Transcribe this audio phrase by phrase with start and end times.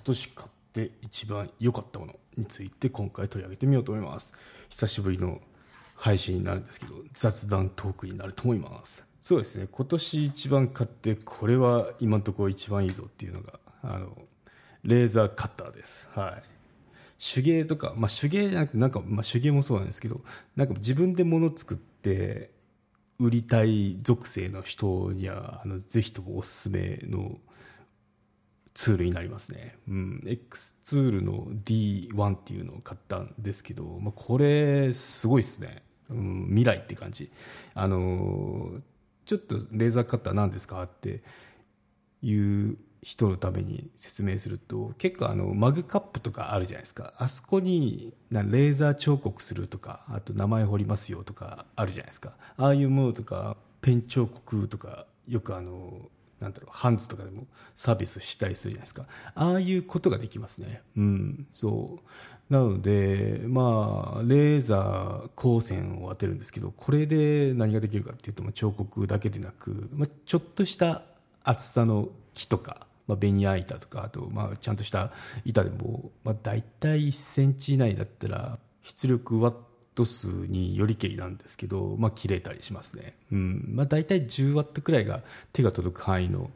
[0.00, 4.32] 今年買って一番良かったものについて今回取り上げてみようと思います。
[4.70, 5.42] 久しぶりの
[5.94, 9.04] 配信になるんですけど雑談トークになると思います。
[9.20, 9.68] そうですね。
[9.70, 14.16] 今年一番買ってこれは今のところ一番いいぞっていうのがあの
[14.82, 16.08] レーザーカッターです。
[16.14, 16.42] はい。
[17.22, 20.22] 手芸とか、まあ、手芸じゃなくてなんか、まあ、手芸もそうなんですけど
[20.56, 22.50] なんか自分で物作って
[23.18, 27.36] 売りたい属性の人にはあのぜひともおすすめの
[28.74, 29.76] ツールになりますね。
[29.88, 30.22] うん。
[30.26, 35.82] X ツールの D1 っていうのを買ったんですけど、まあ、これすごいですね。
[36.08, 37.30] うん、未来って感じ。
[37.74, 38.80] あのー、
[39.26, 41.22] ちょっとレーザーカッター何ですかって
[42.22, 56.10] いう人のために説明すると結構あのマグカップとかあるじゃないですかあそこにレーザー彫刻するとかあと名前彫りますよとかあるじゃないですかああいうものとかペン彫刻とかよくあの
[56.40, 59.04] なんだろうハンズとかでもサービスしたりするじゃないですか。
[59.34, 60.82] ああいうことができますね。
[60.96, 62.52] うんそう。
[62.52, 71.02] なのでまあレーザー光線を当てるんですけどこれで何ができるかっていうとま彫刻だけでなく、まあ、ちょっとした
[71.44, 75.12] 厚さの木とか、まあ、ベニヤ板とかあとまあちゃんとした
[75.44, 79.54] 板でも、まあ、大体1センチ以内だったら出力ワッ
[79.94, 83.16] ト数によりけりなんですけど、まあ、切れたりしますね。
[83.32, 83.64] うん。
[83.74, 86.50] まあ、大体10ワットくらいが手が届く範囲の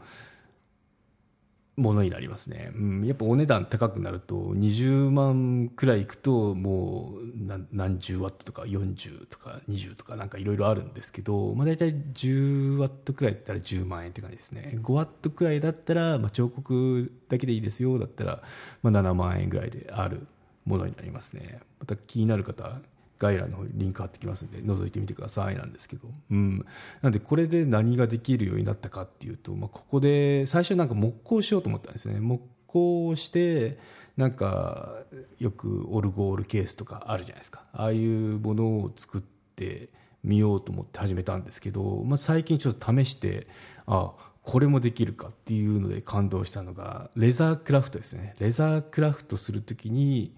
[1.77, 2.71] ものになりますね。
[2.75, 3.07] うん。
[3.07, 14.79] やっぱお値段高くなると、20万くらいいくと、もう何十ワットとか40とか20とかなんかいろいろあるんですけど、まあ、大体10ワットくらいだったら10万円って感じですね。
[14.81, 18.43] 5ワットくらいだったら、まあ、彫刻だけでいいですよだったら、
[18.83, 20.27] まあ、7万円ぐらいである
[20.65, 21.59] ものになりますね。
[21.81, 22.81] また気になる方、
[23.19, 26.67] 概要欄の方にリンク貼ってきますんで覗いてみてくださいなんですけど、うん、
[27.03, 32.21] なんでこれで何ができるようになったかっていうと、まあ、ここで最初なんか木工しようと思ったんですね。
[32.21, 33.79] 木工をして
[34.17, 34.97] なんか
[35.39, 37.65] よくオルゴールケースとかあるじゃないですか。
[37.73, 39.23] ああいうものを作っ
[39.57, 39.89] て
[40.23, 43.47] みようと思って始めたんですけど、まあ、最近ちょっと試して
[43.87, 48.35] あこれもできるかっていうので感動したのがレザークラフトですね。
[48.39, 50.35] レザークラフトするときに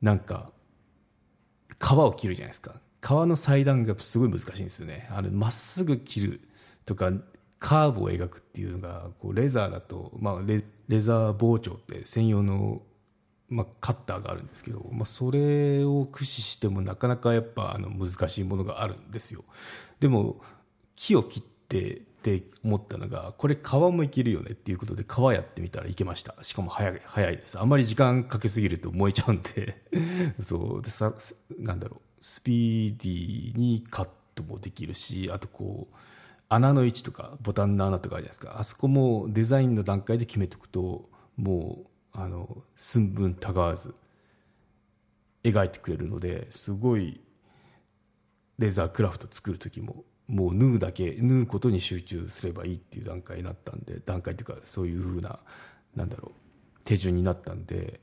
[0.00, 0.50] なんか
[1.78, 2.80] 皮を切るじゃないですか。
[3.02, 5.08] 皮の裁断がすごい難しいんですよね。
[5.10, 6.40] あのまっすぐ切る
[6.84, 7.12] とか
[7.58, 12.82] カーブを描くっていうのがこうレザーだと、まあレ、レザー包丁って専用の、
[13.48, 19.44] まあ、カッターがあるんですけど、まあ、それを駆使してもなかなかやっぱあの難しいものがあるんですよ。
[20.00, 20.40] でも
[20.96, 26.34] 木を切ってって思ったのがこれ皮もいけるよねっていうことで皮やってみたらいけました。
[26.42, 27.58] しかも早い早いです。
[27.58, 29.82] あんまり時間かけすぎると燃えちゃうんで。
[30.42, 30.82] そう。
[30.82, 31.12] でさ
[31.58, 32.00] なんだろう。
[32.20, 35.96] スピーディーにカットもできるしあとこう
[36.48, 38.58] 穴の位置とかボタンの穴とかあるじゃないですか。
[38.58, 43.94] あそこもデザインの段階で決めておくともうあの寸分たがわず
[45.44, 47.20] 描いてくれるのですごい
[48.58, 55.38] レーザークラフト作る時ももう縫うだけ縫うことに集中すればいいっていう段階になったんで段階っていうかそういうふうな
[55.94, 58.00] なんだろう手順になったんで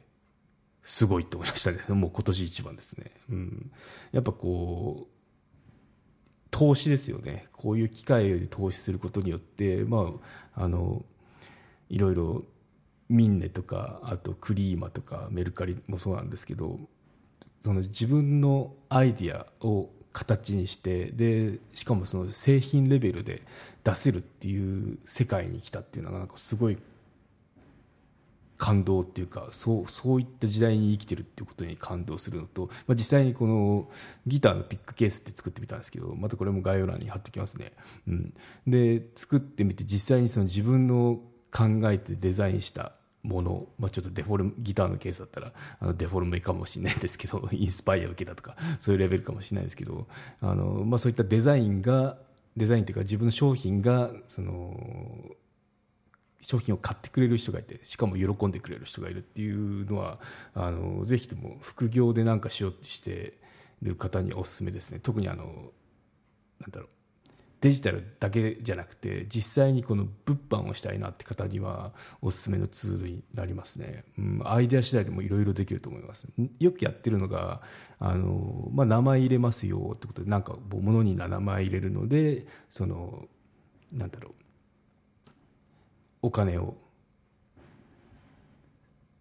[0.84, 1.80] すごいと思いましたね。
[1.96, 3.72] もう今年一番ですね、うん、
[4.12, 5.14] やっぱこう
[6.52, 7.48] 投資ですよね。
[7.52, 10.14] こういう機械で投資することによってま
[10.56, 11.06] ああの
[11.90, 12.46] いろいろ
[13.10, 16.80] ミンネとかあとクリーマとかメルカリもそうなんですけど
[17.62, 23.42] その自分のアイディアを形にしてでしかもその製品レベルで
[23.84, 26.78] 出せるっていう世界に来たっていうのがなんかすごい
[28.58, 33.90] 感動っていうかそうそういった時代に生きてるっていうことに感動するのと、まあ、実際にこの
[34.26, 37.74] ギターのピックケースって作ってみたんですけどまたこれも概要欄に貼ってきますね、
[38.08, 38.34] うん、
[38.68, 41.20] で作ってみて実際にその自分の
[41.52, 42.94] 考えてデザインした
[43.24, 50.08] もの、まあ、ちょっとデフォルムギターのケースだったらあのデフォルメかもしれないですけど インスパイア受けたとかそういうレベルかもしれないですけど
[50.42, 52.18] あの、まあ、そういったデザインが
[52.58, 55.36] デザインというか自分の商品がその
[56.42, 60.20] 商品を買ってくれる人がいてしかも喜んでくれる人がいるっていうのは
[60.54, 63.38] あのぜひとも副業で何かしようとして
[63.82, 65.00] る方におすすめですね。
[65.02, 65.72] 特にあの
[66.60, 66.90] なんだろう
[67.64, 76.28] デジタルだけじゃなくて実際にこの物販をしたいなって方にはおすすめのツールになりますね、うん、アイデア次第でもいろいろできると思います。
[76.60, 77.62] よくやってるのが
[78.00, 83.30] あの、まあ、名前入れますよってことでなんか物に名前入れるのでその
[83.94, 84.34] なんだろう。
[86.22, 86.76] お金を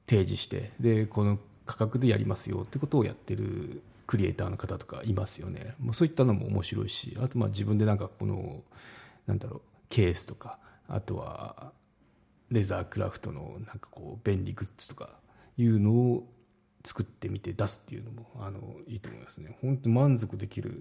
[0.09, 5.75] 提示してでこの価格でやりますよってことをやってるクリエイターの方とかいますよね。
[5.79, 8.63] もうそういったのも面白いしあとまあ自分でなんかこの
[9.27, 10.59] なんだろうケースとか
[10.89, 11.73] あとは
[12.51, 15.11] レザークラフトのなんかこう便利グッズとか
[15.57, 16.29] いうのを
[16.85, 19.57] 作ってみて出すっていうのもあのいいと思いますね。
[19.63, 20.79] 本当満足できる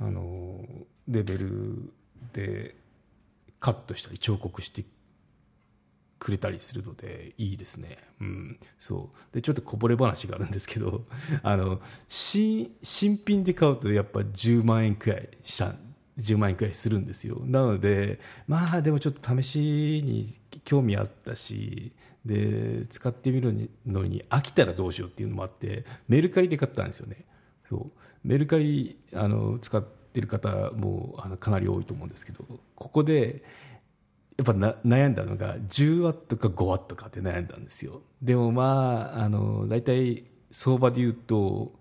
[0.00, 0.64] あの
[1.08, 1.92] レベル
[2.32, 2.76] で
[3.60, 4.84] カットしたり彫刻して
[6.18, 7.98] くれたりするのでいいですね。
[8.20, 9.34] うん、そう。
[9.34, 11.04] でちょっとこぼれ話があるんですけど
[11.42, 15.74] あの新品で買うとやっぱ10万円くらいした
[16.18, 17.40] 10万円くらいするんですよ。
[17.44, 19.58] なのでまあでもちょっと試し
[20.04, 20.34] に
[20.64, 21.92] 興味あったし
[22.24, 27.24] で使ってみるのに飽きたらどうしようっていうのもあってメルカリで買ったんですよね。
[27.68, 27.92] そう。
[28.24, 32.44] メルカリあの使ってる方もあのかなり多いと思うんですけど
[32.74, 33.44] ここで
[34.38, 38.02] やっぱな悩んだのが10ワットか5ワットかって悩んだんですよ。
[38.22, 41.72] でもまああの大体相場で言うと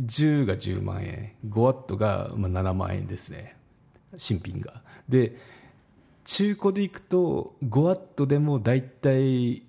[0.00, 3.56] 10が10万円5ワットがまあ7万円ですね。
[4.16, 4.82] 新品が。
[5.08, 5.38] で
[6.24, 9.62] 中古でいくと5ワットでも大体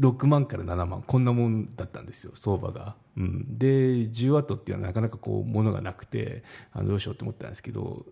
[0.00, 1.02] 6万から7万。
[1.02, 3.66] こんなもんだったんですよ相場が、うん、で
[4.08, 6.42] 10ワットっていうのはなかなかこう物がなくて
[6.72, 8.04] あのどうしようと思ったんですけど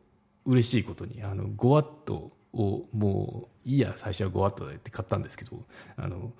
[0.44, 5.64] 嬉しいことにあの5ワットをもういいや最初は5ワットでって買ったんですけど
[5.96, 6.32] あの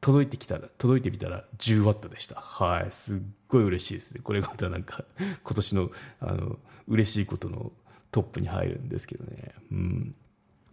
[0.00, 2.34] 届いてきたら届いてみたら10ワットでした。
[2.34, 2.90] はい。
[2.90, 4.20] すっごい嬉しいですね。
[4.22, 5.04] これがまたなんか
[5.44, 5.90] 今年の
[6.20, 6.58] あの
[6.88, 7.72] 嬉しいことの
[8.10, 9.54] トップに入るんですけどね。
[9.70, 10.14] うん。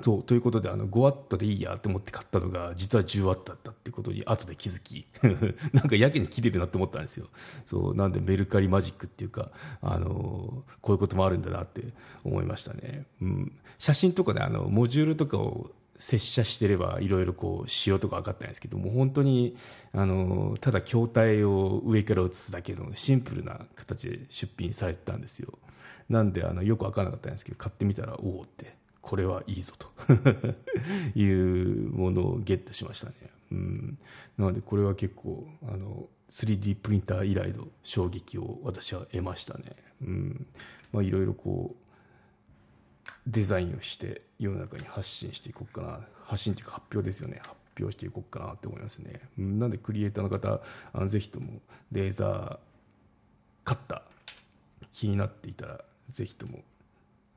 [0.01, 5.05] そうということであの5ワットでいいやと思って買ったのが実は10ワットだったってことに後で気づき
[5.73, 7.27] なんかやけに切れるなって思ったんですよ。
[7.65, 9.51] そうなんでメルカリマジックっていうか
[9.81, 11.83] あのこういうこともあるんだなって
[12.23, 19.57] 思いましたね、うん、写真とかであのモジュールとかを接写してればいろいろこう仕様とか分かったんですけども本当に
[19.91, 25.59] あのただ筐体を上から写すだけのシンプルな形で出品されてたんですよ。
[26.09, 28.79] なんであのよく分からなかったんですけど買ってみたらおおって。
[29.01, 29.87] これはいいぞと。
[31.15, 33.13] いうものをゲットしましたね、
[33.51, 33.97] うん、
[34.37, 39.75] なのでこれは結構あの 3D プリンター以来の衝撃を私は得ましたね、
[40.91, 41.89] まあ、いろいろこう
[43.27, 45.99] デザインをして世の中に発信していこうかな。
[46.25, 47.39] 発信というか発表ですよね。
[47.41, 49.21] 発表していこうかなと思いますね。
[49.37, 50.61] なんでクリエイターの方
[50.93, 51.59] あのぜひとも
[51.91, 52.57] レーザー
[53.63, 55.81] カッター気になっていたら
[56.11, 56.63] ぜひとも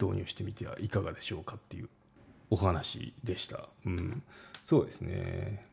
[0.04, 1.88] 導入してみてはいかがでしょうかっていう
[2.50, 4.22] お話でした、うん、
[4.64, 5.64] そうですね。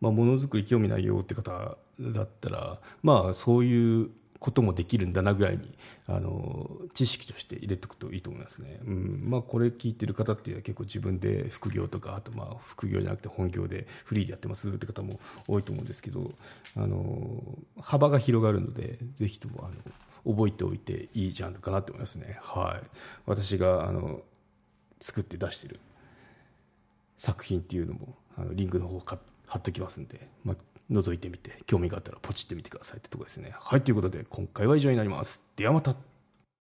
[0.00, 5.72] まあものづくり興味ないよって方だったらまあそういうこともできるんだなぐらいに
[6.06, 9.24] あの知識として入れておくといいと思いますね、うん。
[9.26, 15.18] まあ、これ聞いてる方っていうのは結構自分で副業とかあとまあ副業じゃなくて本業でフリーでやってますって方も
[15.48, 16.30] 多いと思うんですけど
[16.76, 17.42] あの
[17.80, 19.74] 幅が広がるのでぜひともあの
[20.26, 22.38] 覚えておいていいジャンルかなと思いますね。
[22.42, 22.86] はい。
[23.26, 24.22] 私があの
[25.00, 25.80] 作って出してる
[27.16, 29.00] 作品っていうのもあのリンクの方
[29.46, 30.56] 貼っときますんで、まあ、
[30.90, 33.54] 覗いてみて興味があったらポチってみてくださいってとこですね。
[33.58, 35.42] はいということで今回は以上になります。
[35.56, 35.94] ではまた。